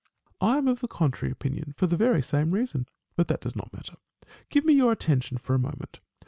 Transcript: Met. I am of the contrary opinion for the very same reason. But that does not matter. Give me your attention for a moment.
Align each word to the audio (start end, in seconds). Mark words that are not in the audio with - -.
Met. 0.41 0.47
I 0.49 0.57
am 0.57 0.67
of 0.67 0.79
the 0.79 0.87
contrary 0.87 1.31
opinion 1.31 1.75
for 1.77 1.85
the 1.85 1.95
very 1.95 2.23
same 2.23 2.55
reason. 2.55 2.87
But 3.15 3.27
that 3.27 3.39
does 3.41 3.55
not 3.55 3.71
matter. 3.71 3.97
Give 4.49 4.65
me 4.65 4.73
your 4.73 4.91
attention 4.91 5.37
for 5.37 5.53
a 5.53 5.59
moment. 5.59 5.99